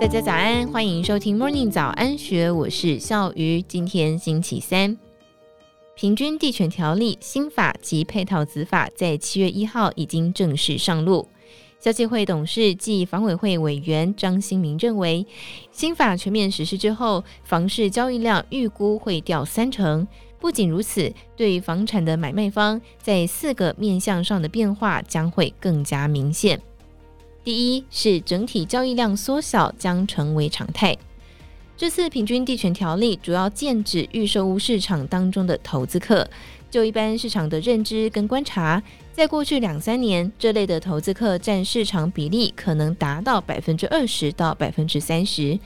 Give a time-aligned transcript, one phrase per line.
[0.00, 3.60] 大家早安，欢迎收听 Morning 早安学，我是笑鱼。
[3.60, 4.96] 今天星期三，
[5.96, 11.26] 平均地权条例新法及配套子法在七月一号已经正式上路。
[11.80, 15.26] 消基会董事暨房委会委员张新民认为，
[15.72, 20.06] 新法全面实施之后，房市交易量预估会掉三成。
[20.38, 26.60] 不仅如此，对房产的买卖方，在四个面向上的变化将会更加明显。
[27.48, 30.94] 第一是整体交易量缩小将成为常态。
[31.78, 36.28] 这次平均地权条例主要剑指预售屋市场当中的投资客。
[36.70, 38.82] 就一般市场的认知跟观察，
[39.14, 45.58] 在过去两三年，这类的投资客占市场比例可能达到百分之二十到百分之三十。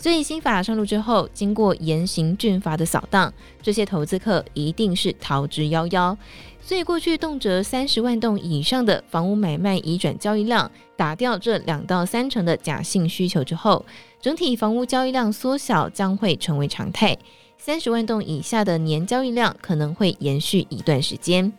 [0.00, 6.16] 所以新法上路之后，经过严刑峻法的扫荡，这些投资客一定是逃之夭夭。
[6.62, 13.84] 所以过去动辄三十万栋以上的房屋买卖移转交易量，打掉这两到三成的假性需求之后，
[14.20, 17.16] 整体房屋交易量缩小将会成为常态。
[17.56, 21.52] 三十万栋以下的年交易量可能会延续一段时间。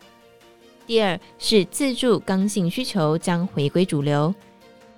[0.88, 4.34] 第二是自住刚性需求将回归主流。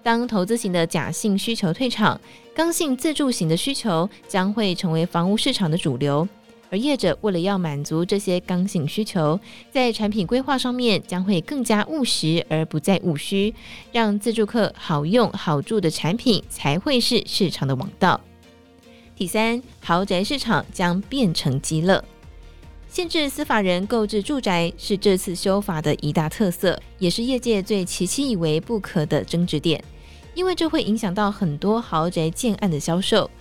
[0.04, 2.20] 当投资型的假性需求退场，
[2.56, 6.28] 刚性自住型的需求将会成为房屋市场的主流。
[6.72, 9.38] 而业者为了要满足这些刚性需求，
[9.72, 13.54] 在产品规划上面将会更加务实，而不再务虚，
[13.92, 18.20] 让自住客好用好住的产品才会是市场的王道。
[19.18, 22.04] 第三，豪宅市场将变成极乐。
[22.92, 29.82] 限制司法人购置住宅是这次修法的一大特色，也是业界最期期以为不可的争执点，
[30.36, 33.32] 因为这会影响到很多豪宅建案的销售。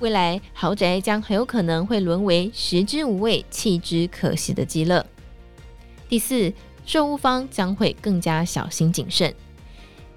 [0.00, 5.06] 未来豪宅将很有可能会沦为食之无味、弃之可惜的鸡肋。
[6.08, 6.52] 第四，
[6.84, 9.32] 售屋方将会更加小心谨慎。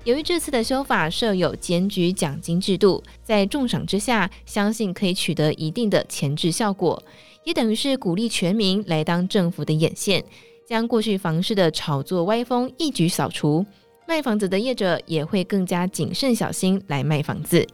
[0.05, 7.01] 由于这次的修法设有检举奖金制度，在重赏之下，相信可以取得一定的前置效果。
[7.43, 10.23] 也等于是鼓励全民来当政府的眼线，
[10.67, 13.65] 将过去房市的炒作歪风一举扫除，
[14.07, 17.67] 卖房子的业者也会更加谨慎小心来卖房子。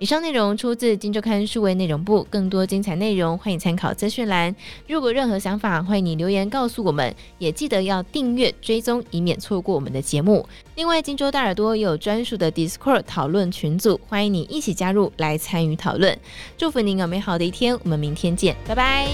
[0.00, 4.54] 以上内容出自《金周刊》数位内容部，更多精彩内容欢迎参考资讯栏。
[4.88, 10.44] 如果任何想法，欢迎你留言告诉我们，也记得要订阅追踪，以免错过我们的节目。
[10.74, 16.18] 另外，金周大耳朵有专属的 Discord 讨论群组，欢迎你一起加入来参与讨论。
[16.58, 19.08] 祝福您有美好的一天，我们明天见，拜拜。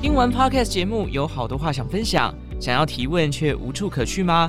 [0.00, 4.48] 听完 Podcast 节目，有好多话想分享，想要提问却无处可去吗？